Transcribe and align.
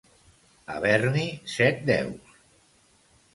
Haver-n'hi 0.75 1.25
set 1.57 1.85
deus. 1.91 2.35